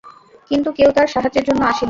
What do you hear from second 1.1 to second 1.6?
সাহায্যের